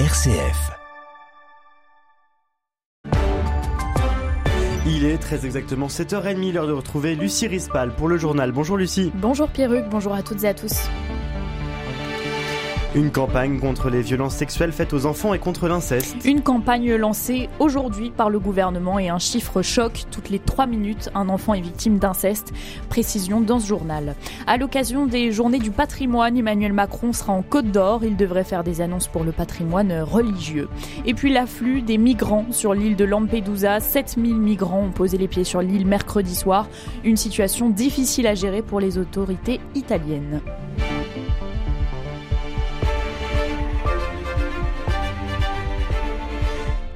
RCF. 0.00 0.72
Il 4.88 5.04
est 5.04 5.18
très 5.18 5.46
exactement 5.46 5.86
7h30, 5.86 6.52
l'heure 6.52 6.66
de 6.66 6.72
retrouver 6.72 7.14
Lucie 7.14 7.46
Rispal 7.46 7.94
pour 7.94 8.08
le 8.08 8.18
journal. 8.18 8.50
Bonjour 8.50 8.76
Lucie. 8.76 9.12
Bonjour 9.14 9.48
Pierruc, 9.48 9.84
bonjour 9.88 10.12
à 10.12 10.24
toutes 10.24 10.42
et 10.42 10.48
à 10.48 10.54
tous. 10.54 10.88
Une 12.96 13.10
campagne 13.10 13.58
contre 13.58 13.90
les 13.90 14.02
violences 14.02 14.36
sexuelles 14.36 14.70
faites 14.70 14.92
aux 14.92 15.04
enfants 15.04 15.34
et 15.34 15.40
contre 15.40 15.66
l'inceste. 15.66 16.24
Une 16.24 16.42
campagne 16.42 16.94
lancée 16.94 17.48
aujourd'hui 17.58 18.12
par 18.12 18.30
le 18.30 18.38
gouvernement 18.38 19.00
et 19.00 19.08
un 19.08 19.18
chiffre 19.18 19.62
choc. 19.62 20.04
Toutes 20.12 20.30
les 20.30 20.38
trois 20.38 20.66
minutes, 20.66 21.10
un 21.16 21.28
enfant 21.28 21.54
est 21.54 21.60
victime 21.60 21.98
d'inceste. 21.98 22.52
Précision 22.88 23.40
dans 23.40 23.58
ce 23.58 23.66
journal. 23.66 24.14
À 24.46 24.58
l'occasion 24.58 25.06
des 25.06 25.32
journées 25.32 25.58
du 25.58 25.72
patrimoine, 25.72 26.36
Emmanuel 26.36 26.72
Macron 26.72 27.12
sera 27.12 27.32
en 27.32 27.42
Côte 27.42 27.72
d'Or. 27.72 28.04
Il 28.04 28.16
devrait 28.16 28.44
faire 28.44 28.62
des 28.62 28.80
annonces 28.80 29.08
pour 29.08 29.24
le 29.24 29.32
patrimoine 29.32 29.92
religieux. 30.02 30.68
Et 31.04 31.14
puis 31.14 31.32
l'afflux 31.32 31.82
des 31.82 31.98
migrants 31.98 32.46
sur 32.52 32.74
l'île 32.74 32.94
de 32.94 33.04
Lampedusa. 33.04 33.80
7000 33.80 34.36
migrants 34.36 34.84
ont 34.84 34.92
posé 34.92 35.18
les 35.18 35.26
pieds 35.26 35.42
sur 35.42 35.62
l'île 35.62 35.86
mercredi 35.86 36.36
soir. 36.36 36.68
Une 37.02 37.16
situation 37.16 37.70
difficile 37.70 38.28
à 38.28 38.36
gérer 38.36 38.62
pour 38.62 38.78
les 38.78 38.98
autorités 38.98 39.58
italiennes. 39.74 40.40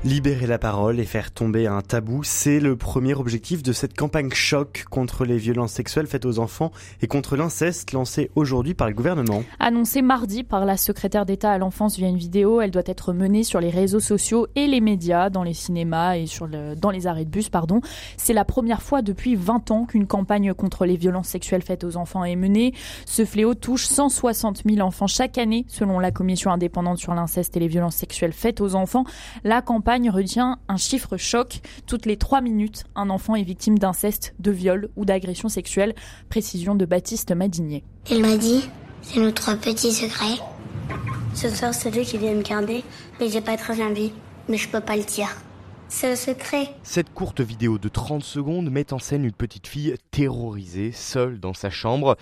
Libérer 0.09 0.47
la 0.47 0.59
parole 0.59 1.01
et 1.01 1.05
faire 1.05 1.31
tomber 1.31 1.67
un 1.67 1.83
tabou, 1.83 2.23
c'est 2.25 2.61
le 2.61 2.77
premier 2.77 3.13
objectif 3.13 3.63
de 3.63 3.73
cette 3.73 3.95
campagne 3.95 4.31
choc 4.33 4.87
contre 4.89 5.27
les 5.27 5.37
violences 5.37 5.73
sexuelles 5.73 6.07
faites 6.07 6.25
aux 6.25 6.39
enfants 6.39 6.73
et 7.03 7.07
contre 7.07 7.37
l'inceste 7.37 7.93
lancée 7.93 8.31
aujourd'hui 8.35 8.73
par 8.73 8.89
le 8.89 8.95
gouvernement. 8.95 9.43
Annoncée 9.61 10.01
mardi 10.01 10.45
par 10.45 10.65
la 10.65 10.79
secrétaire 10.79 11.27
d'État 11.27 11.53
à 11.53 11.59
l'enfance 11.59 11.99
via 11.99 12.09
une 12.09 12.17
vidéo, 12.17 12.63
elle 12.63 12.71
doit 12.71 12.85
être 12.87 13.13
menée 13.13 13.43
sur 13.43 13.61
les 13.61 13.69
réseaux 13.69 14.01
sociaux 14.01 14.47
et 14.57 14.67
les 14.67 14.81
médias, 14.81 15.29
dans 15.29 15.43
les 15.43 15.53
cinémas 15.53 16.17
et 16.17 16.25
sur 16.25 16.47
le, 16.47 16.75
dans 16.75 16.91
les 16.91 17.07
arrêts 17.07 17.27
de 17.27 17.31
bus, 17.31 17.51
pardon. 17.51 17.83
C'est 18.17 18.33
la 18.33 18.47
première 18.47 18.81
fois 18.81 19.03
depuis 19.03 19.35
20 19.35 19.71
ans 19.73 19.85
qu'une 19.85 20.07
campagne 20.07 20.55
contre 20.55 20.87
les 20.87 20.97
violences 20.97 21.29
sexuelles 21.29 21.61
faites 21.61 21.85
aux 21.85 21.99
enfants 21.99 22.25
est 22.25 22.35
menée. 22.35 22.73
Ce 23.05 23.27
fléau 23.27 23.55
touche 23.55 23.85
160 23.85 24.63
000 24.67 24.81
enfants 24.81 25.07
chaque 25.07 25.37
année, 25.37 25.67
selon 25.69 25.99
la 25.99 26.13
commission 26.13 26.51
indépendante 26.51 26.97
sur 26.97 27.15
l'inceste 27.15 27.59
et 27.59 27.61
les 27.61 27.69
violences 27.69 27.97
sexuelles 27.97 28.33
faites 28.33 28.63
aux 28.63 28.75
enfants. 28.75 29.05
La 29.45 29.61
campagne 29.61 29.98
retient 30.07 30.59
un 30.69 30.77
chiffre 30.77 31.17
choc. 31.17 31.61
Toutes 31.87 32.07
les 32.07 32.17
trois 32.17 32.41
minutes, 32.41 32.85
un 32.95 33.11
enfant 33.11 33.35
est 33.35 33.43
victime 33.43 33.79
d'inceste, 33.79 34.35
de 34.39 34.51
viol 34.51 34.89
ou 34.97 35.05
d'agression 35.05 35.49
sexuelle. 35.49 35.95
Précision 36.29 36.75
de 36.75 36.85
Baptiste 36.85 37.33
Madinier. 37.33 37.83
Il 38.11 38.23
m'a 38.23 38.37
dit, 38.37 38.69
c'est 39.03 39.19
nos 39.19 39.33
trois 39.33 39.57
petits 39.57 39.93
secrets. 39.93 40.39
Ce 41.35 41.51
soir, 41.51 41.75
c'est 41.75 41.91
lui 41.91 42.03
qui 42.03 42.19
vient 42.19 42.35
me 42.35 42.43
garder, 42.43 42.85
mais 43.19 43.29
j'ai 43.29 43.41
pas 43.41 43.57
très 43.57 43.83
envie. 43.83 44.13
Mais 44.49 44.57
je 44.57 44.69
peux 44.69 44.81
pas 44.81 44.97
le 44.97 45.05
dire. 45.05 45.29
C'est 45.89 46.11
le 46.11 46.17
secret. 46.17 46.69
Cette 46.83 47.13
courte 47.15 47.41
vidéo 47.41 47.79
de 47.79 47.89
30 47.89 48.23
secondes 48.23 48.71
met 48.71 48.93
en 48.93 48.99
scène 48.99 49.25
une 49.25 49.33
petite 49.33 49.67
fille 49.67 49.95
terrorisée, 50.11 50.93
seule 50.93 51.41
dans 51.41 51.55
sa 51.55 51.71
chambre. 51.71 52.17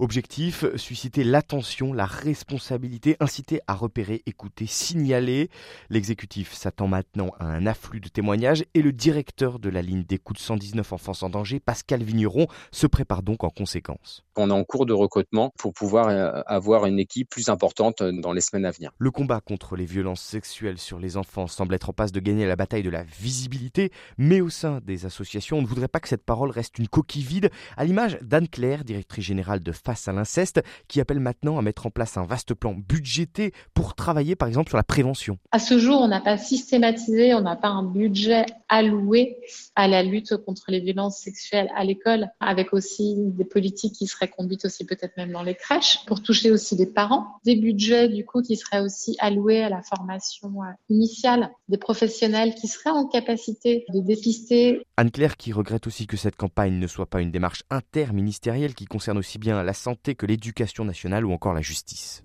Objectif, 0.00 0.64
susciter 0.76 1.24
l'attention, 1.24 1.92
la 1.92 2.06
responsabilité, 2.06 3.18
inciter 3.20 3.60
à 3.66 3.74
repérer, 3.74 4.22
écouter, 4.24 4.64
signaler. 4.64 5.50
L'exécutif 5.90 6.54
s'attend 6.54 6.88
maintenant 6.88 7.32
à 7.38 7.44
un 7.44 7.66
afflux 7.66 8.00
de 8.00 8.08
témoignages 8.08 8.64
et 8.72 8.80
le 8.80 8.92
directeur 8.92 9.58
de 9.58 9.68
la 9.68 9.82
ligne 9.82 10.04
d'écoute 10.04 10.38
119 10.38 10.90
Enfants 10.94 11.12
en 11.20 11.28
danger, 11.28 11.60
Pascal 11.60 12.02
Vigneron, 12.02 12.46
se 12.72 12.86
prépare 12.86 13.22
donc 13.22 13.44
en 13.44 13.50
conséquence. 13.50 14.24
On 14.38 14.48
est 14.48 14.54
en 14.54 14.64
cours 14.64 14.86
de 14.86 14.94
recrutement 14.94 15.52
pour 15.58 15.74
pouvoir 15.74 16.08
euh, 16.08 16.40
avoir 16.46 16.86
une 16.86 16.98
équipe 16.98 17.28
plus 17.28 17.50
importante 17.50 18.02
dans 18.02 18.32
les 18.32 18.40
semaines 18.40 18.64
à 18.64 18.70
venir. 18.70 18.92
Le 18.96 19.10
combat 19.10 19.42
contre 19.42 19.76
les 19.76 19.84
violences 19.84 20.22
sexuelles 20.22 20.78
sur 20.78 20.98
les 20.98 21.18
enfants 21.18 21.46
semble 21.46 21.74
être 21.74 21.90
en 21.90 21.92
passe 21.92 22.10
de 22.10 22.20
gagner 22.20 22.46
la 22.46 22.56
bataille 22.56 22.82
de 22.82 22.88
la 22.88 23.02
visibilité, 23.02 23.92
mais 24.16 24.40
au 24.40 24.48
sein 24.48 24.80
des 24.82 25.04
associations, 25.04 25.58
on 25.58 25.62
ne 25.62 25.66
voudrait 25.66 25.88
pas 25.88 26.00
que 26.00 26.08
cette 26.08 26.24
parole 26.24 26.50
reste 26.50 26.78
une 26.78 26.88
coquille 26.88 27.22
vide, 27.22 27.50
à 27.76 27.84
l'image 27.84 28.16
d'Anne 28.22 28.48
Claire, 28.48 28.82
directrice 28.82 29.26
générale 29.26 29.60
de 29.60 29.72
face 29.90 30.06
à 30.06 30.12
l'inceste, 30.12 30.62
qui 30.86 31.00
appelle 31.00 31.18
maintenant 31.18 31.58
à 31.58 31.62
mettre 31.62 31.84
en 31.84 31.90
place 31.90 32.16
un 32.16 32.24
vaste 32.24 32.54
plan 32.54 32.74
budgété 32.74 33.52
pour 33.74 33.96
travailler 33.96 34.36
par 34.36 34.46
exemple 34.46 34.68
sur 34.68 34.76
la 34.76 34.84
prévention. 34.84 35.36
À 35.50 35.58
ce 35.58 35.80
jour, 35.80 36.00
on 36.00 36.06
n'a 36.06 36.20
pas 36.20 36.38
systématisé, 36.38 37.34
on 37.34 37.40
n'a 37.40 37.56
pas 37.56 37.70
un 37.70 37.82
budget 37.82 38.46
alloué 38.68 39.38
à 39.74 39.88
la 39.88 40.04
lutte 40.04 40.36
contre 40.36 40.66
les 40.68 40.78
violences 40.78 41.18
sexuelles 41.18 41.68
à 41.74 41.82
l'école, 41.82 42.28
avec 42.38 42.72
aussi 42.72 43.16
des 43.16 43.44
politiques 43.44 43.96
qui 43.96 44.06
seraient 44.06 44.28
conduites 44.28 44.64
aussi 44.64 44.86
peut-être 44.86 45.16
même 45.16 45.32
dans 45.32 45.42
les 45.42 45.56
crèches, 45.56 45.98
pour 46.06 46.22
toucher 46.22 46.52
aussi 46.52 46.76
les 46.76 46.86
parents, 46.86 47.40
des 47.44 47.56
budgets 47.56 48.08
du 48.08 48.24
coup 48.24 48.42
qui 48.42 48.54
seraient 48.54 48.80
aussi 48.80 49.16
alloués 49.18 49.64
à 49.64 49.70
la 49.70 49.82
formation 49.82 50.62
euh, 50.62 50.66
initiale 50.88 51.50
des 51.68 51.78
professionnels 51.78 52.54
qui 52.54 52.68
seraient 52.68 52.90
en 52.90 53.08
capacité 53.08 53.84
de 53.92 53.98
dépister. 53.98 54.82
Anne-Claire 54.96 55.36
qui 55.36 55.52
regrette 55.52 55.88
aussi 55.88 56.06
que 56.06 56.16
cette 56.16 56.36
campagne 56.36 56.78
ne 56.78 56.86
soit 56.86 57.06
pas 57.06 57.20
une 57.20 57.32
démarche 57.32 57.64
interministérielle 57.70 58.74
qui 58.74 58.84
concerne 58.84 59.18
aussi 59.18 59.38
bien 59.38 59.60
la 59.64 59.72
santé 59.80 60.14
que 60.14 60.26
l'éducation 60.26 60.84
nationale 60.84 61.24
ou 61.24 61.32
encore 61.32 61.54
la 61.54 61.62
justice. 61.62 62.22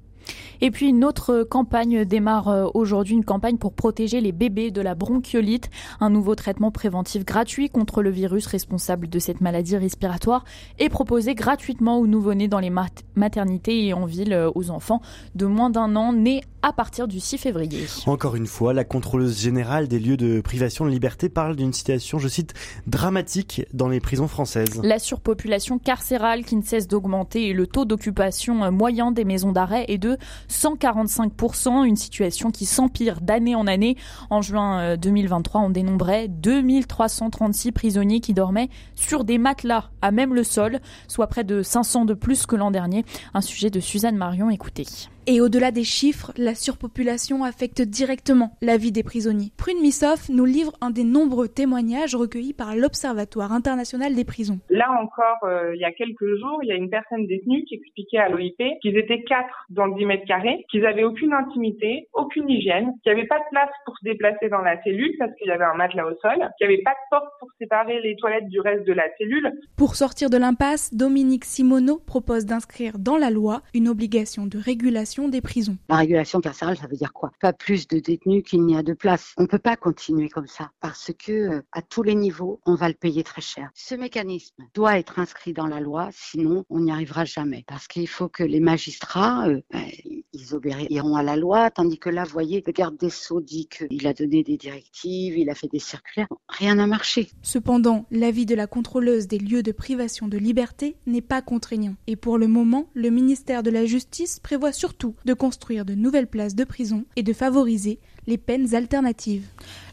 Et 0.62 0.72
puis 0.72 0.90
une 0.90 1.04
autre 1.04 1.44
campagne 1.44 2.06
démarre 2.06 2.48
euh, 2.48 2.68
aujourd'hui, 2.74 3.16
une 3.16 3.26
campagne 3.26 3.58
pour 3.58 3.74
protéger 3.74 4.22
les 4.22 4.32
bébés 4.32 4.72
de 4.72 4.82
la 4.82 4.96
bronchiolite, 4.96 5.70
un 6.00 6.10
nouveau 6.10 6.36
traitement 6.36 6.72
préventif 6.72 7.26
gratuit 7.26 7.70
contre 7.70 8.02
le 8.02 8.10
virus 8.10 8.48
responsable 8.48 9.10
de 9.10 9.20
cette 9.20 9.42
maladie 9.42 9.78
respiratoire 9.78 10.46
est 10.80 10.90
proposé 10.90 11.36
gratuitement 11.36 12.00
aux 12.00 12.08
nouveau-nés 12.08 12.48
dans 12.48 12.60
les 12.60 12.72
maternités 13.16 13.86
et 13.86 13.94
en 13.94 14.06
ville 14.06 14.34
euh, 14.34 14.52
aux 14.56 14.70
enfants 14.72 15.02
de 15.36 15.46
moins 15.46 15.70
d'un 15.70 15.96
an 15.96 16.14
nés 16.14 16.42
à 16.66 16.74
partir 16.74 17.08
du 17.08 17.20
6 17.20 17.38
février. 17.38 17.86
Encore 18.08 18.36
une 18.36 18.48
fois, 18.48 18.74
la 18.74 18.84
contrôleuse 18.84 19.40
générale 19.40 19.88
des 19.88 20.00
lieux 20.00 20.18
de 20.18 20.42
privation 20.42 20.84
de 20.84 20.90
liberté 20.90 21.30
parle 21.30 21.56
d'une 21.56 21.74
situation, 21.74 22.18
je 22.18 22.28
cite, 22.28 22.56
dramatique 22.88 23.62
dans 23.72 23.88
les 23.88 24.00
prisons 24.00 24.28
françaises. 24.28 24.82
La 24.84 24.98
surpopulation 24.98 25.78
carcérale 25.78 26.44
qui 26.44 26.56
ne 26.56 26.64
cesse 26.64 26.88
d'augmenter 26.88 27.50
et 27.50 27.54
le 27.54 27.68
taux 27.68 27.86
d'occupation 27.86 28.64
euh, 28.64 28.72
moyen 28.72 29.12
des 29.12 29.26
maisons 29.26 29.52
d'arrêt 29.52 29.86
est 29.90 30.00
de 30.00 30.15
145%, 30.50 31.86
une 31.86 31.96
situation 31.96 32.52
qui 32.52 32.66
s'empire 32.66 33.22
d'année 33.22 33.56
en 33.56 33.68
année. 33.68 33.98
En 34.30 34.42
juin 34.42 34.98
2023, 34.98 35.62
euh, 35.62 35.66
on 35.66 35.70
dénombrait 35.70 36.28
2336 36.28 37.72
prisonniers 37.72 38.20
qui 38.20 38.34
dormaient 38.34 38.70
sur 38.96 39.24
des 39.24 39.38
matelas 39.38 39.90
à 40.02 40.12
même 40.12 40.34
le 40.34 40.44
sol, 40.44 40.80
soit 41.08 41.28
près 41.28 41.44
de 41.44 41.62
500 41.62 42.06
de 42.06 42.14
plus 42.14 42.46
que 42.46 42.56
l'an 42.56 42.72
dernier. 42.72 43.06
Un 43.34 43.42
sujet 43.42 43.70
de 43.70 43.80
Suzanne 43.80 44.18
Marion, 44.18 44.50
écoutez. 44.50 44.86
Et 45.28 45.42
au-delà 45.42 45.72
des 45.72 45.84
chiffres, 45.84 46.32
la 46.38 46.54
surpopulation 46.54 47.44
affecte 47.44 47.82
directement 47.82 48.52
la 48.62 48.78
vie 48.78 48.92
des 48.92 49.02
prisonniers. 49.02 49.50
Prune 49.58 49.82
Missoff 49.82 50.30
nous 50.30 50.46
livre 50.46 50.74
un 50.82 50.92
des 50.92 51.04
nombreux 51.04 51.48
témoignages 51.48 52.14
recueillis 52.14 52.54
par 52.54 52.76
l'Observatoire 52.76 53.52
international 53.52 54.14
des 54.14 54.24
prisons. 54.24 54.60
Là 54.70 54.86
encore, 55.02 55.44
euh, 55.44 55.74
il 55.74 55.82
y 55.82 55.84
a 55.84 55.92
quelques 55.92 56.28
jours, 56.38 56.60
il 56.62 56.70
y 56.70 56.72
a 56.72 56.76
une 56.76 56.92
personne 56.92 57.26
détenue 57.26 57.64
qui 57.64 57.74
expliquait 57.74 58.20
à 58.20 58.30
l'OIP 58.30 58.62
qu'ils 58.84 58.98
étaient 58.98 59.24
quatre 59.24 59.66
dans 59.72 59.88
le 59.88 59.96
10 59.96 60.06
mètres 60.06 60.28
carrés, 60.28 60.64
qu'ils 60.70 60.84
n'avaient 60.84 61.04
aucune 61.04 61.34
intimité, 61.34 62.08
aucune 62.14 62.48
hygiène, 62.48 62.94
qu'il 63.02 63.12
n'y 63.12 63.20
avait 63.20 63.28
pas 63.28 63.40
de 63.40 63.50
place 63.50 63.72
pour 63.86 63.98
se 63.98 64.04
déplacer 64.04 64.50
dans 64.50 64.62
la 64.62 64.80
cellule 64.84 65.16
parce 65.18 65.34
qu'il 65.38 65.48
y 65.48 65.52
avait 65.52 65.66
un 65.66 65.74
matelas 65.74 66.06
au 66.06 66.14
sol, 66.22 66.38
qu'il 66.60 66.68
n'y 66.68 66.74
avait 66.76 66.84
pas 66.84 66.92
de 66.92 67.10
porte 67.10 67.34
pour 67.40 67.50
séparer 67.58 68.00
les 68.02 68.16
toilettes 68.16 68.48
du 68.50 68.60
reste 68.60 68.86
de 68.86 68.94
la 68.94 69.06
cellule. 69.18 69.52
Pour 69.76 69.96
sortir 69.96 70.30
de 70.30 70.38
l'impasse, 70.38 70.94
Dominique 70.94 71.46
Simoneau 71.46 72.00
propose 72.06 72.46
d'inscrire 72.46 73.00
dans 73.00 73.18
la 73.18 73.32
loi 73.32 73.64
une 73.74 73.90
obligation 73.90 74.46
de 74.46 74.60
régulation 74.60 75.15
des 75.24 75.42
prisons. 75.42 75.78
La 75.90 75.98
régulation 75.98 76.42
carcérale, 76.42 76.78
ça 76.78 76.88
veut 76.88 76.98
dire 76.98 77.14
quoi? 77.14 77.32
Pas 77.40 77.54
plus 77.54 77.88
de 77.88 78.00
détenus 78.00 78.44
qu'il 78.44 78.64
n'y 78.64 78.76
a 78.76 78.84
de 78.84 78.94
place. 78.94 79.34
On 79.38 79.44
ne 79.44 79.48
peut 79.48 79.60
pas 79.60 79.76
continuer 79.76 80.30
comme 80.30 80.48
ça 80.48 80.72
parce 80.82 81.12
que 81.18 81.32
euh, 81.32 81.62
à 81.72 81.82
tous 81.82 82.04
les 82.04 82.16
niveaux, 82.16 82.60
on 82.66 82.76
va 82.76 82.88
le 82.88 82.94
payer 82.94 83.24
très 83.24 83.42
cher. 83.42 83.70
Ce 83.74 83.96
mécanisme 83.96 84.56
doit 84.74 85.00
être 85.00 85.20
inscrit 85.20 85.54
dans 85.54 85.68
la 85.68 85.80
loi, 85.80 86.10
sinon 86.12 86.66
on 86.70 86.82
n'y 86.82 86.92
arrivera 86.92 87.26
jamais. 87.26 87.64
Parce 87.68 87.88
qu'il 87.88 88.08
faut 88.08 88.30
que 88.30 88.44
les 88.44 88.60
magistrats, 88.60 89.48
euh, 89.48 89.62
ben, 89.72 89.86
ils 90.34 90.54
obéiront 90.54 91.16
à 91.16 91.24
la 91.24 91.36
loi, 91.36 91.72
tandis 91.72 91.98
que 91.98 92.10
là, 92.10 92.24
vous 92.24 92.32
voyez, 92.32 92.64
le 92.66 92.72
garde 92.72 92.98
des 92.98 93.10
Sceaux 93.10 93.42
dit 93.42 93.68
qu'il 93.68 94.06
a 94.06 94.14
donné 94.14 94.44
des 94.44 94.58
directives, 94.58 95.38
il 95.38 95.50
a 95.50 95.56
fait 95.56 95.68
des 95.68 95.80
circulaires. 95.80 96.28
Rien 96.50 96.76
n'a 96.76 96.88
marché. 96.88 97.30
Cependant, 97.42 98.06
l'avis 98.12 98.46
de 98.46 98.56
la 98.56 98.68
contrôleuse 98.68 99.28
des 99.28 99.40
lieux 99.40 99.64
de 99.64 99.72
privation 99.72 100.28
de 100.28 100.38
liberté 100.38 100.98
n'est 101.06 101.22
pas 101.22 101.42
contraignant. 101.42 101.96
Et 102.08 102.16
pour 102.16 102.38
le 102.38 102.48
moment, 102.48 102.90
le 102.94 103.10
ministère 103.10 103.64
de 103.64 103.70
la 103.70 103.86
Justice 103.86 104.40
prévoit 104.40 104.72
surtout 104.72 105.05
de 105.26 105.34
construire 105.34 105.86
de 105.86 105.94
nouvelles 105.94 106.28
places 106.28 106.56
de 106.56 106.64
prison 106.64 107.06
et 107.16 107.24
de 107.24 107.34
favoriser 107.34 108.00
les 108.28 108.38
peines 108.38 108.74
alternatives. 108.76 109.48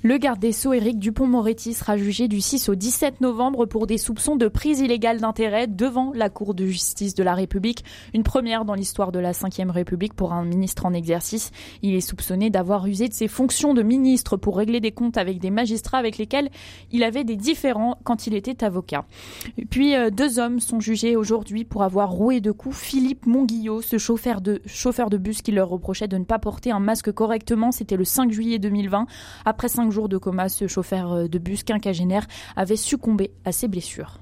Le 0.05 0.19
garde 0.19 0.41
des 0.41 0.53
Sceaux 0.53 0.73
Éric 0.73 0.99
Dupont-Moretti 0.99 1.75
sera 1.75 1.97
jugé 1.97 2.27
du 2.27 2.41
6 2.41 2.69
au 2.69 2.75
17 2.75 3.21
novembre 3.21 3.67
pour 3.67 3.87
des 3.87 3.99
soupçons 3.99 4.35
de 4.35 4.49
prise 4.49 4.81
illégale 4.81 5.21
d'intérêt 5.21 5.69
devant 5.69 6.13
la 6.13 6.29
Cour 6.29 6.55
de 6.55 6.67
justice 6.67 7.15
de 7.15 7.23
la 7.23 7.35
République, 7.35 7.85
une 8.13 8.25
première 8.25 8.65
dans 8.65 8.75
l'histoire 8.75 9.13
de 9.13 9.19
la 9.19 9.33
Ve 9.33 9.71
République 9.71 10.15
pour 10.15 10.33
un 10.33 10.45
ministre 10.45 10.87
en 10.87 10.93
exercice. 10.93 11.53
Il 11.83 11.95
est 11.95 12.01
soupçonné 12.01 12.51
d'avoir 12.51 12.87
usé 12.87 13.09
de 13.09 13.13
ses 13.13 13.29
fonctions 13.29 13.75
de 13.75 13.83
ministre 13.83 14.37
pour 14.37 14.57
régler 14.57 14.81
des 14.81 14.93
comptes 14.93 15.19
avec 15.19 15.39
des 15.39 15.51
magistrats 15.51 15.99
avec 15.99 16.19
lesquels 16.19 16.51
il 16.91 17.05
avait 17.05 17.25
des 17.25 17.37
différends 17.37 17.99
quand 18.03 18.27
il 18.27 18.35
était 18.35 18.65
avocat. 18.65 19.05
Puis 19.71 19.95
euh, 19.95 20.11
deux 20.11 20.39
hommes 20.39 20.61
sont 20.61 20.81
jugés 20.81 21.17
aujourd'hui 21.17 21.65
pour 21.65 21.83
avoir 21.83 22.11
roué 22.11 22.41
de 22.41 22.51
coups 22.51 22.77
Philippe 22.77 23.27
Monguillot, 23.27 23.83
ce 23.83 23.99
chauffeur 23.99 24.41
de 24.41 24.61
chauffeur 24.67 25.11
de 25.11 25.17
bus 25.17 25.43
qui 25.43 25.53
leur 25.53 25.69
reprochait 25.69 26.09
de 26.09 26.19
ne 26.19 26.25
pas 26.25 26.39
porter 26.39 26.71
un 26.71 26.81
masque 26.81 27.13
correctement. 27.13 27.73
C'était 27.73 27.97
le 27.97 28.05
5 28.05 28.22
juillet 28.31 28.59
2020. 28.59 29.07
Après 29.45 29.69
cinq 29.69 29.91
jours 29.91 30.09
de 30.09 30.19
coma, 30.19 30.49
ce 30.49 30.67
chauffeur 30.67 31.29
de 31.29 31.39
bus 31.39 31.65
quinquagénaire 31.65 32.27
avait 32.57 32.77
succombé 32.77 33.33
à 33.45 33.53
ses 33.53 33.69
blessures. 33.69 34.19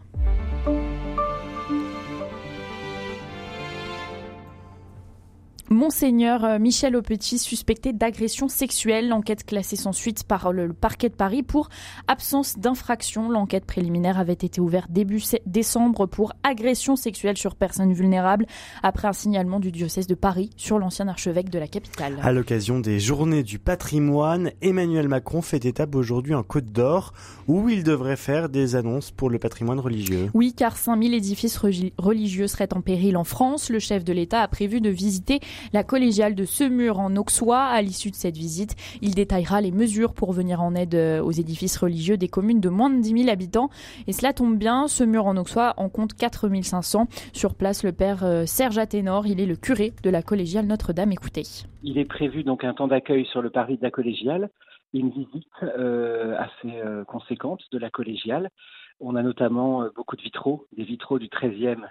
Monseigneur 5.80 6.44
euh, 6.44 6.58
Michel 6.58 6.94
Aupetit 6.94 7.38
suspecté 7.38 7.94
d'agression 7.94 8.48
sexuelle. 8.48 9.08
L'enquête 9.08 9.46
classée 9.46 9.76
sans 9.76 9.94
suite 9.94 10.24
par 10.24 10.52
le 10.52 10.74
parquet 10.74 11.08
de 11.08 11.14
Paris 11.14 11.42
pour 11.42 11.70
absence 12.06 12.58
d'infraction. 12.58 13.30
L'enquête 13.30 13.64
préliminaire 13.64 14.18
avait 14.18 14.34
été 14.34 14.60
ouverte 14.60 14.90
début 14.90 15.22
décembre 15.46 16.04
pour 16.04 16.34
agression 16.42 16.96
sexuelle 16.96 17.38
sur 17.38 17.56
personnes 17.56 17.94
vulnérables 17.94 18.44
après 18.82 19.08
un 19.08 19.14
signalement 19.14 19.58
du 19.58 19.72
diocèse 19.72 20.06
de 20.06 20.14
Paris 20.14 20.50
sur 20.58 20.78
l'ancien 20.78 21.08
archevêque 21.08 21.48
de 21.48 21.58
la 21.58 21.66
capitale. 21.66 22.18
À 22.22 22.30
l'occasion 22.30 22.78
des 22.78 23.00
journées 23.00 23.42
du 23.42 23.58
patrimoine, 23.58 24.50
Emmanuel 24.60 25.08
Macron 25.08 25.40
fait 25.40 25.64
étape 25.64 25.94
aujourd'hui 25.94 26.34
en 26.34 26.42
Côte 26.42 26.66
d'Or 26.66 27.14
où 27.48 27.70
il 27.70 27.84
devrait 27.84 28.18
faire 28.18 28.50
des 28.50 28.76
annonces 28.76 29.10
pour 29.12 29.30
le 29.30 29.38
patrimoine 29.38 29.80
religieux. 29.80 30.28
Oui, 30.34 30.52
car 30.54 30.76
5000 30.76 31.14
édifices 31.14 31.56
religieux 31.56 32.48
seraient 32.48 32.74
en 32.74 32.82
péril 32.82 33.16
en 33.16 33.24
France. 33.24 33.70
Le 33.70 33.78
chef 33.78 34.04
de 34.04 34.12
l'État 34.12 34.42
a 34.42 34.48
prévu 34.48 34.82
de 34.82 34.90
visiter 34.90 35.40
la 35.72 35.84
collégiale 35.84 36.34
de 36.34 36.44
Semur 36.44 36.98
en 36.98 37.14
Auxois. 37.16 37.62
À 37.62 37.82
l'issue 37.82 38.10
de 38.10 38.16
cette 38.16 38.36
visite, 38.36 38.76
il 39.02 39.14
détaillera 39.14 39.60
les 39.60 39.70
mesures 39.70 40.14
pour 40.14 40.32
venir 40.32 40.62
en 40.62 40.74
aide 40.74 40.94
euh, 40.94 41.22
aux 41.22 41.30
édifices 41.30 41.76
religieux 41.76 42.16
des 42.16 42.28
communes 42.28 42.60
de 42.60 42.68
moins 42.68 42.90
de 42.90 43.00
10 43.00 43.24
000 43.24 43.30
habitants. 43.30 43.70
Et 44.06 44.12
cela 44.12 44.32
tombe 44.32 44.56
bien, 44.56 44.88
Semur 44.88 45.26
en 45.26 45.36
Auxois 45.36 45.74
en 45.76 45.88
compte 45.88 46.14
4 46.14 46.48
500. 46.62 47.06
Sur 47.32 47.54
place, 47.54 47.84
le 47.84 47.92
père 47.92 48.24
euh, 48.24 48.46
Serge 48.46 48.78
Athénor, 48.78 49.26
il 49.26 49.40
est 49.40 49.46
le 49.46 49.56
curé 49.56 49.92
de 50.02 50.10
la 50.10 50.22
collégiale 50.22 50.66
Notre-Dame. 50.66 51.12
Écoutez. 51.12 51.42
Il 51.82 51.98
est 51.98 52.04
prévu 52.04 52.42
donc 52.42 52.64
un 52.64 52.74
temps 52.74 52.88
d'accueil 52.88 53.26
sur 53.26 53.42
le 53.42 53.50
parvis 53.50 53.76
de 53.76 53.82
la 53.82 53.90
collégiale 53.90 54.50
une 54.92 55.10
visite 55.10 55.46
euh, 55.62 56.36
assez 56.36 56.82
conséquente 57.06 57.62
de 57.70 57.78
la 57.78 57.90
collégiale. 57.90 58.50
On 58.98 59.14
a 59.14 59.22
notamment 59.22 59.84
beaucoup 59.94 60.16
de 60.16 60.22
vitraux, 60.22 60.66
des 60.76 60.82
vitraux 60.82 61.20
du 61.20 61.28
XIIIe 61.28 61.86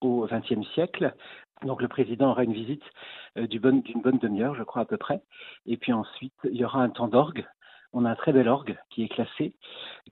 au 0.00 0.26
XXe 0.26 0.66
siècle. 0.74 1.14
Donc 1.64 1.82
le 1.82 1.88
président 1.88 2.30
aura 2.30 2.44
une 2.44 2.52
visite 2.52 2.84
euh, 3.36 3.46
d'une 3.46 3.60
bonne, 3.60 4.18
demi-heure, 4.18 4.54
je 4.54 4.62
crois 4.62 4.82
à 4.82 4.84
peu 4.84 4.96
près. 4.96 5.20
Et 5.66 5.76
puis 5.76 5.92
ensuite, 5.92 6.34
il 6.44 6.56
y 6.56 6.64
aura 6.64 6.82
un 6.82 6.90
temps 6.90 7.08
d'orgue. 7.08 7.46
On 7.94 8.04
a 8.04 8.10
un 8.10 8.14
très 8.14 8.32
bel 8.32 8.48
orgue 8.48 8.76
qui 8.90 9.02
est 9.02 9.08
classé, 9.08 9.54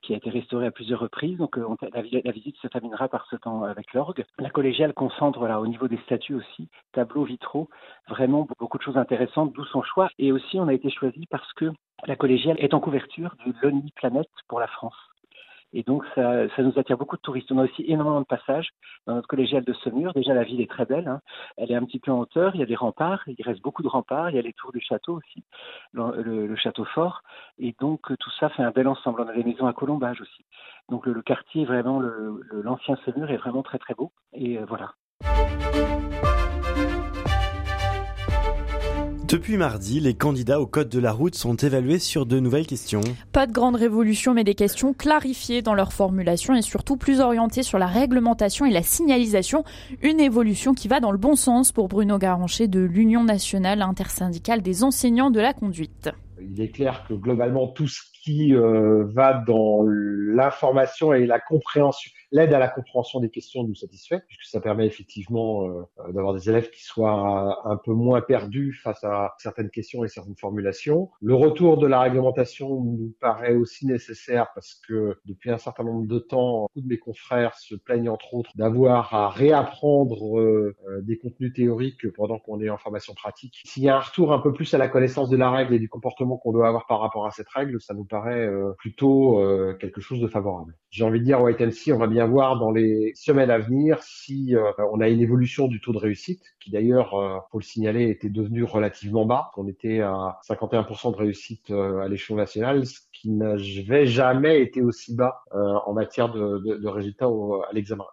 qui 0.01 0.15
a 0.15 0.17
été 0.17 0.31
restauré 0.31 0.67
à 0.67 0.71
plusieurs 0.71 0.99
reprises. 0.99 1.37
Donc 1.37 1.59
euh, 1.59 1.67
la, 1.93 2.33
visite 2.33 2.57
se 2.57 2.69
terminera 2.69 3.09
par 3.09 3.27
ce 3.31 3.37
temps 3.37 3.65
avec 3.65 3.93
l'orgue. 3.93 4.25
La 4.39 4.51
collégiale 4.51 4.95
concentre 4.95 5.41
au 5.41 5.67
niveau 5.67 5.87
des 5.87 5.99
statues 5.99 6.35
aussi, 6.35 6.69
tableaux 6.93 7.25
vitraux, 7.25 7.69
vraiment 8.09 8.49
beaucoup 8.59 8.79
de 8.79 8.83
choses 8.83 8.97
intéressantes, 8.97 9.53
d'où 9.53 9.65
son 9.67 9.83
choix. 9.83 10.09
Et 10.19 10.33
aussi 10.33 10.59
on 10.59 10.69
a 10.69 10.75
été 10.75 10.91
choisi 10.91 11.27
parce 11.27 11.53
que 11.53 11.71
la 12.07 12.17
collégiale 12.17 12.57
est 12.59 12.75
en 12.75 12.81
couverture 12.81 13.37
du 13.45 13.53
Lonely 13.63 13.93
Planet 13.95 14.29
pour 14.49 14.59
la 14.59 14.69
France. 14.69 14.97
Et 15.77 15.83
donc, 15.83 16.05
ça, 16.15 16.47
nous 16.57 16.79
attire 16.79 16.97
beaucoup 16.97 17.17
de 17.17 17.21
touristes. 17.21 17.53
On 17.53 17.59
a 17.59 17.65
aussi 17.65 17.85
énormément 17.87 18.23
de 18.23 18.27
passages 18.27 18.71
dans 19.07 19.15
notre 19.15 19.29
collégiale 19.29 19.63
de 19.63 19.75
Saumur. 19.75 20.15
Déjà, 20.15 20.33
la 20.33 20.43
ville 20.43 20.63
est 20.63 20.71
très 20.71 20.87
belle. 20.87 21.07
Hein. 21.07 21.21
Elle 21.59 21.71
est 21.71 21.75
un 21.75 21.85
petit 21.85 21.99
peu 21.99 22.11
en 22.11 22.21
hauteur. 22.21 22.55
Il 22.55 22.61
y 22.61 22.63
a 22.63 22.67
des 22.67 22.75
remparts. 22.75 23.23
Il 23.27 23.45
reste 23.45 23.61
beaucoup 23.61 23.83
de 23.83 23.89
remparts. 23.89 24.31
Il 24.31 24.37
y 24.37 24.39
a 24.39 24.43
les 24.43 24.55
tours 24.55 24.73
du 24.73 24.81
château 24.81 25.19
aussi, 25.19 25.45
le, 25.93 26.57
château 26.57 26.87
fort. 26.87 27.21
Et 27.59 27.75
donc, 27.79 28.01
tout 28.19 28.31
ça 28.41 28.49
fait 28.49 28.63
un 28.63 28.71
bel 28.71 28.89
ensemble. 28.89 29.21
On 29.21 29.29
a 29.29 29.35
des 29.35 29.45
maisons 29.45 29.67
à 29.67 29.75
colombage 29.75 30.23
aussi. 30.23 30.47
Donc, 30.89 31.05
le, 31.05 31.13
le 31.13 31.21
quartier, 31.21 31.67
vraiment, 31.67 32.01
l'ancien 32.53 32.97
Saumur 33.05 33.31
est 33.31 33.37
vraiment 33.37 33.63
très, 33.63 33.79
très 33.79 33.93
beau. 33.93 34.13
Et 34.33 34.57
euh, 34.59 34.65
voilà. 34.67 34.95
Depuis 39.29 39.57
mardi, 39.57 39.99
les 39.99 40.15
candidats 40.15 40.61
au 40.61 40.67
code 40.67 40.89
de 40.89 41.01
la 41.01 41.11
route 41.11 41.35
sont 41.35 41.57
évalués 41.57 41.99
sur 41.99 42.27
de 42.27 42.39
nouvelles 42.39 42.67
questions. 42.67 43.01
Pas 43.33 43.49
de 43.49 43.53
grande 43.53 43.75
révolution, 43.75 44.35
mais 44.35 44.45
des 44.45 44.55
questions 44.55 44.93
clarifiées 44.93 45.63
dans 45.63 45.75
leur 45.75 45.93
formulation 45.93 46.55
et 46.55 46.63
surtout 46.63 46.97
plus 46.97 47.19
orientées 47.19 47.65
sur 47.65 47.81
la 47.81 47.89
réglementation 47.89 48.67
et 48.67 48.71
la 48.71 48.83
signalisation. 48.83 49.65
Une 50.01 50.21
évolution 50.21 50.75
qui 50.75 50.87
va 50.87 51.01
dans 51.01 51.11
le 51.11 51.19
bon 51.19 51.35
sens 51.35 51.73
pour 51.73 51.89
Bruno 51.89 52.19
Garancher 52.19 52.69
de 52.69 52.79
l'Union 52.79 53.25
nationale 53.25 53.83
intersyndicale 53.83 54.63
des 54.63 54.85
enseignants 54.85 55.33
de 55.33 55.41
la 55.41 55.53
conduite. 55.53 56.09
Il 56.41 56.61
est 56.61 56.71
clair 56.71 57.05
que 57.09 57.15
globalement 57.15 57.67
tout 57.67 57.89
ce 57.89 58.03
qui 58.23 58.55
euh, 58.55 59.07
va 59.07 59.43
dans 59.45 59.83
l'information 59.85 61.13
et 61.13 61.27
la 61.27 61.41
compréhension, 61.41 62.13
l'aide 62.37 62.53
à 62.53 62.59
la 62.59 62.69
compréhension 62.69 63.19
des 63.19 63.31
questions 63.31 63.65
nous 63.65 63.75
satisfait, 63.75 64.21
puisque 64.29 64.45
ça 64.45 64.61
permet 64.61 64.87
effectivement 64.87 65.67
euh, 65.67 66.13
d'avoir 66.13 66.35
des 66.35 66.49
élèves 66.51 66.71
qui 66.71 66.85
soient 66.85 67.63
un 67.65 67.77
peu 67.77 67.93
moins 67.93 68.21
perdus 68.21 68.75
face 68.75 69.03
à 69.05 69.35
certaines 69.39 69.71
questions 69.71 70.05
et 70.05 70.09
certaines 70.09 70.37
formulations. 70.37 71.11
Le 71.23 71.35
retour 71.35 71.79
de 71.79 71.87
la 71.87 72.01
réglementation 72.01 72.69
nous 72.69 73.15
paraît 73.21 73.55
aussi 73.55 73.87
nécessaire 73.87 74.49
parce 74.55 74.75
que 74.87 75.17
depuis 75.25 75.51
un 75.51 75.57
certain 75.57 75.85
nombre 75.85 76.07
de 76.07 76.19
temps, 76.19 76.63
beaucoup 76.63 76.83
de 76.83 76.89
mes 76.89 76.99
confrères 76.99 77.55
se 77.57 77.75
plaignent 77.75 78.11
entre 78.11 78.35
autres 78.35 78.51
d'avoir 78.55 79.15
à 79.15 79.31
réapprendre 79.31 80.39
euh, 80.39 80.75
des 81.03 81.17
contenus 81.17 81.55
théoriques 81.55 82.13
pendant 82.13 82.39
qu'on 82.39 82.61
est 82.61 82.69
en 82.69 82.77
formation 82.77 83.15
pratique. 83.15 83.63
S'il 83.65 83.83
y 83.83 83.89
a 83.89 83.97
un 83.97 84.01
retour 84.01 84.35
un 84.35 84.41
peu 84.41 84.53
plus 84.53 84.75
à 84.75 84.79
la 84.79 84.89
connaissance 84.89 85.31
de 85.31 85.39
la 85.39 85.51
règle 85.51 85.73
et 85.75 85.79
du 85.79 85.89
comportement 85.89 86.37
qu'on 86.37 86.53
doit 86.53 86.69
avoir 86.69 86.87
par 86.87 87.01
rapport 87.01 87.27
à 87.27 87.31
cette 87.31 87.49
règle, 87.49 87.81
ça 87.81 87.95
nous 87.95 88.05
paraît 88.05 88.47
euh, 88.47 88.73
plutôt 88.77 89.41
euh, 89.41 89.75
quelque 89.81 90.03
chose 90.03 90.21
de 90.21 90.29
favorable. 90.29 90.75
J'ai 90.91 91.05
envie 91.05 91.21
de 91.21 91.25
dire, 91.25 91.41
White 91.41 91.63
and 91.63 91.71
on 91.93 91.99
va 91.99 92.07
bien 92.07 92.26
dans 92.29 92.71
les 92.71 93.13
semaines 93.15 93.51
à 93.51 93.59
venir 93.59 94.03
si 94.03 94.55
euh, 94.55 94.71
on 94.93 95.01
a 95.01 95.09
une 95.09 95.21
évolution 95.21 95.69
du 95.69 95.81
taux 95.81 95.93
de 95.93 95.99
réussite, 95.99 96.43
qui 96.61 96.71
d'ailleurs, 96.71 97.11
faut 97.51 97.59
le 97.59 97.65
signaler, 97.65 98.09
était 98.11 98.29
devenu 98.29 98.65
relativement 98.65 99.27
bas. 99.27 99.51
On 99.57 99.69
était 99.69 100.01
à 100.01 100.39
51% 100.49 101.13
de 101.13 101.17
réussite 101.17 101.71
à 101.71 102.09
l'échelon 102.09 102.37
national, 102.37 102.87
ce 102.87 103.01
qui 103.13 103.31
n'avait 103.31 104.07
jamais 104.07 104.61
été 104.61 104.83
aussi 104.83 105.15
bas 105.15 105.43
en 105.53 105.93
matière 105.93 106.33
de 106.33 106.89
résultats 106.89 107.27
à 107.27 107.73
l'examen. 107.73 108.07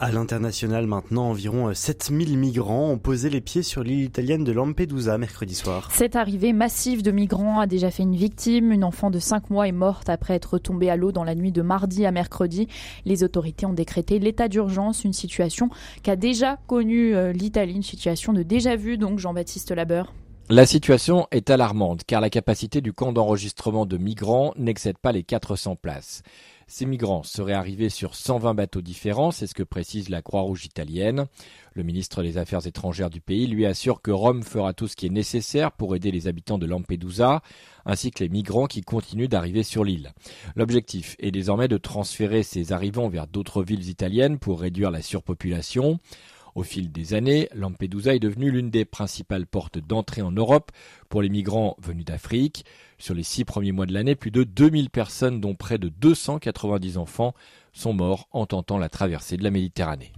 À 0.00 0.12
l'international 0.12 0.86
maintenant, 0.86 1.30
environ 1.30 1.74
7000 1.74 2.32
euh, 2.32 2.36
migrants 2.36 2.88
ont 2.90 2.98
posé 2.98 3.30
les 3.30 3.40
pieds 3.40 3.64
sur 3.64 3.82
l'île 3.82 4.04
italienne 4.04 4.44
de 4.44 4.52
Lampedusa 4.52 5.18
mercredi 5.18 5.56
soir. 5.56 5.90
Cette 5.92 6.14
arrivée 6.14 6.52
massive 6.52 7.02
de 7.02 7.10
migrants 7.10 7.58
a 7.58 7.66
déjà 7.66 7.90
fait 7.90 8.04
une 8.04 8.14
victime. 8.14 8.70
Une 8.70 8.84
enfant 8.84 9.10
de 9.10 9.18
5 9.18 9.50
mois 9.50 9.66
est 9.66 9.72
morte 9.72 10.08
après 10.08 10.34
être 10.34 10.58
tombée 10.58 10.88
à 10.88 10.94
l'eau 10.94 11.10
dans 11.10 11.24
la 11.24 11.34
nuit 11.34 11.50
de 11.50 11.62
mardi 11.62 12.06
à 12.06 12.12
mercredi. 12.12 12.68
Les 13.06 13.24
autorités 13.24 13.66
ont 13.66 13.72
décrété 13.72 14.20
l'état 14.20 14.46
d'urgence, 14.46 15.02
une 15.02 15.12
situation 15.12 15.68
qu'a 16.04 16.14
déjà 16.14 16.58
connue 16.68 17.16
euh, 17.16 17.32
l'Italie, 17.32 17.74
une 17.74 17.82
situation 17.82 18.32
de 18.32 18.44
déjà 18.44 18.76
vu, 18.76 18.98
donc 18.98 19.18
Jean-Baptiste 19.18 19.72
Labeur. 19.72 20.14
La 20.48 20.64
situation 20.64 21.26
est 21.30 21.50
alarmante 21.50 22.04
car 22.06 22.22
la 22.22 22.30
capacité 22.30 22.80
du 22.80 22.94
camp 22.94 23.12
d'enregistrement 23.12 23.84
de 23.84 23.98
migrants 23.98 24.54
n'excède 24.56 24.96
pas 24.96 25.12
les 25.12 25.22
400 25.22 25.76
places. 25.76 26.22
Ces 26.70 26.84
migrants 26.84 27.22
seraient 27.22 27.54
arrivés 27.54 27.88
sur 27.88 28.14
120 28.14 28.52
bateaux 28.52 28.82
différents, 28.82 29.30
c'est 29.30 29.46
ce 29.46 29.54
que 29.54 29.62
précise 29.62 30.10
la 30.10 30.20
Croix-Rouge 30.20 30.66
italienne. 30.66 31.24
Le 31.72 31.82
ministre 31.82 32.22
des 32.22 32.36
Affaires 32.36 32.66
étrangères 32.66 33.08
du 33.08 33.22
pays 33.22 33.46
lui 33.46 33.64
assure 33.64 34.02
que 34.02 34.10
Rome 34.10 34.42
fera 34.42 34.74
tout 34.74 34.86
ce 34.86 34.94
qui 34.94 35.06
est 35.06 35.10
nécessaire 35.10 35.72
pour 35.72 35.96
aider 35.96 36.10
les 36.10 36.28
habitants 36.28 36.58
de 36.58 36.66
Lampedusa, 36.66 37.40
ainsi 37.86 38.10
que 38.10 38.22
les 38.22 38.28
migrants 38.28 38.66
qui 38.66 38.82
continuent 38.82 39.28
d'arriver 39.28 39.62
sur 39.62 39.82
l'île. 39.82 40.12
L'objectif 40.56 41.16
est 41.20 41.30
désormais 41.30 41.68
de 41.68 41.78
transférer 41.78 42.42
ces 42.42 42.70
arrivants 42.70 43.08
vers 43.08 43.26
d'autres 43.26 43.62
villes 43.62 43.88
italiennes 43.88 44.38
pour 44.38 44.60
réduire 44.60 44.90
la 44.90 45.00
surpopulation. 45.00 45.98
Au 46.58 46.64
fil 46.64 46.90
des 46.90 47.14
années, 47.14 47.48
Lampedusa 47.54 48.16
est 48.16 48.18
devenue 48.18 48.50
l'une 48.50 48.68
des 48.68 48.84
principales 48.84 49.46
portes 49.46 49.78
d'entrée 49.78 50.22
en 50.22 50.32
Europe 50.32 50.72
pour 51.08 51.22
les 51.22 51.28
migrants 51.28 51.76
venus 51.80 52.04
d'Afrique. 52.04 52.64
Sur 52.98 53.14
les 53.14 53.22
six 53.22 53.44
premiers 53.44 53.70
mois 53.70 53.86
de 53.86 53.94
l'année, 53.94 54.16
plus 54.16 54.32
de 54.32 54.42
2000 54.42 54.90
personnes, 54.90 55.40
dont 55.40 55.54
près 55.54 55.78
de 55.78 55.88
290 55.88 56.98
enfants, 56.98 57.32
sont 57.72 57.92
morts 57.92 58.26
en 58.32 58.46
tentant 58.46 58.76
la 58.76 58.88
traversée 58.88 59.36
de 59.36 59.44
la 59.44 59.52
Méditerranée. 59.52 60.12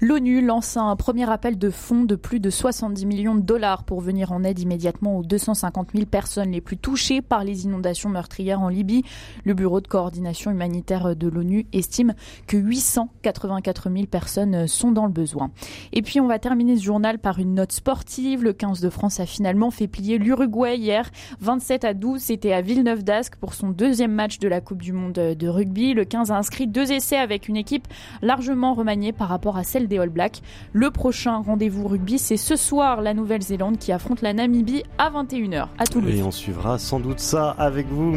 L'ONU 0.00 0.40
lance 0.40 0.76
un 0.76 0.94
premier 0.96 1.30
appel 1.30 1.58
de 1.58 1.70
fonds 1.70 2.04
de 2.04 2.16
plus 2.16 2.40
de 2.40 2.50
70 2.50 3.06
millions 3.06 3.34
de 3.34 3.40
dollars 3.40 3.84
pour 3.84 4.00
venir 4.00 4.32
en 4.32 4.44
aide 4.44 4.58
immédiatement 4.58 5.18
aux 5.18 5.22
250 5.22 5.90
000 5.94 6.06
personnes 6.06 6.52
les 6.52 6.60
plus 6.60 6.76
touchées 6.76 7.22
par 7.22 7.44
les 7.44 7.64
inondations 7.64 8.08
meurtrières 8.08 8.60
en 8.60 8.68
Libye. 8.68 9.04
Le 9.44 9.54
Bureau 9.54 9.80
de 9.80 9.88
coordination 9.88 10.50
humanitaire 10.50 11.16
de 11.16 11.28
l'ONU 11.28 11.66
estime 11.72 12.14
que 12.46 12.56
884 12.56 13.90
000 13.90 14.06
personnes 14.06 14.66
sont 14.66 14.92
dans 14.92 15.06
le 15.06 15.12
besoin. 15.12 15.50
Et 15.92 16.02
puis 16.02 16.20
on 16.20 16.26
va 16.26 16.38
terminer 16.38 16.76
ce 16.76 16.82
journal 16.82 17.18
par 17.18 17.38
une 17.38 17.54
note 17.54 17.72
sportive. 17.72 18.42
Le 18.42 18.52
15 18.52 18.80
de 18.80 18.90
France 18.90 19.20
a 19.20 19.26
finalement 19.26 19.70
fait 19.70 19.88
plier 19.88 20.18
l'Uruguay 20.18 20.76
hier. 20.76 21.10
27 21.40 21.84
à 21.84 21.94
12, 21.94 22.20
c'était 22.20 22.52
à 22.52 22.60
Villeneuve 22.60 23.04
d'Ascq 23.04 23.36
pour 23.36 23.54
son 23.54 23.70
deuxième 23.70 24.12
match 24.12 24.38
de 24.38 24.48
la 24.48 24.60
Coupe 24.60 24.82
du 24.82 24.92
Monde 24.92 25.12
de 25.12 25.48
rugby. 25.48 25.94
Le 25.94 26.04
15 26.04 26.30
a 26.30 26.36
inscrit 26.36 26.66
deux 26.66 26.92
essais 26.92 27.16
avec 27.16 27.48
une 27.48 27.56
équipe 27.56 27.88
largement 28.22 28.74
remaniée 28.74 29.12
par 29.12 29.28
rapport 29.28 29.53
rapport 29.54 29.60
à 29.60 29.64
celle 29.64 29.88
des 29.88 29.98
All 29.98 30.10
Blacks. 30.10 30.42
Le 30.72 30.90
prochain 30.90 31.38
rendez-vous 31.38 31.86
rugby, 31.86 32.18
c'est 32.18 32.36
ce 32.36 32.56
soir 32.56 33.00
la 33.00 33.14
Nouvelle-Zélande 33.14 33.78
qui 33.78 33.92
affronte 33.92 34.22
la 34.22 34.32
Namibie 34.32 34.82
à 34.98 35.10
21h 35.10 35.68
à 35.78 35.86
Toulouse. 35.86 36.14
Et 36.14 36.22
on 36.22 36.30
suivra 36.30 36.78
sans 36.78 37.00
doute 37.00 37.20
ça 37.20 37.50
avec 37.50 37.86
vous. 37.88 38.12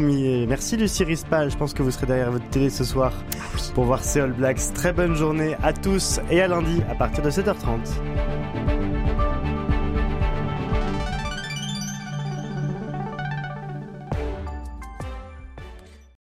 Merci 0.48 0.76
Lucie 0.76 1.04
Rispal, 1.04 1.50
je 1.50 1.56
pense 1.56 1.74
que 1.74 1.82
vous 1.82 1.90
serez 1.90 2.06
derrière 2.06 2.30
votre 2.30 2.48
télé 2.50 2.70
ce 2.70 2.84
soir 2.84 3.12
ah 3.36 3.58
pour 3.74 3.84
voir 3.84 4.02
ces 4.02 4.20
All 4.20 4.32
Blacks. 4.32 4.60
Très 4.74 4.92
bonne 4.92 5.14
journée 5.14 5.56
à 5.62 5.72
tous 5.72 6.20
et 6.30 6.40
à 6.40 6.48
lundi 6.48 6.82
à 6.90 6.94
partir 6.94 7.22
de 7.22 7.30
7h30. 7.30 8.37